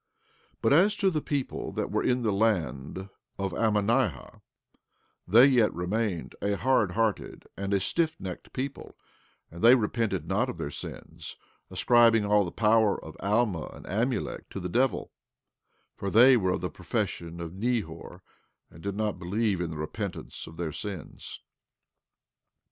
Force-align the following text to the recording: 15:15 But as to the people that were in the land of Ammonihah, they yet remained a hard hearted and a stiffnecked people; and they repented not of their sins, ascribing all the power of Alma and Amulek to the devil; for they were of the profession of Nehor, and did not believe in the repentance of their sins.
15:15 0.53 0.55
But 0.63 0.73
as 0.73 0.95
to 0.95 1.11
the 1.11 1.21
people 1.21 1.71
that 1.73 1.91
were 1.91 2.01
in 2.01 2.23
the 2.23 2.31
land 2.31 3.07
of 3.37 3.51
Ammonihah, 3.53 4.41
they 5.27 5.45
yet 5.45 5.71
remained 5.75 6.33
a 6.41 6.55
hard 6.57 6.93
hearted 6.93 7.45
and 7.55 7.71
a 7.71 7.77
stiffnecked 7.79 8.51
people; 8.51 8.97
and 9.51 9.61
they 9.63 9.75
repented 9.75 10.25
not 10.27 10.49
of 10.49 10.57
their 10.57 10.71
sins, 10.71 11.35
ascribing 11.69 12.25
all 12.25 12.43
the 12.43 12.51
power 12.51 12.99
of 13.05 13.15
Alma 13.19 13.67
and 13.75 13.85
Amulek 13.85 14.49
to 14.49 14.59
the 14.59 14.69
devil; 14.69 15.11
for 15.95 16.09
they 16.09 16.35
were 16.35 16.53
of 16.53 16.61
the 16.61 16.71
profession 16.71 17.39
of 17.39 17.53
Nehor, 17.53 18.21
and 18.71 18.81
did 18.81 18.95
not 18.95 19.19
believe 19.19 19.61
in 19.61 19.69
the 19.69 19.77
repentance 19.77 20.47
of 20.47 20.57
their 20.57 20.71
sins. 20.71 21.41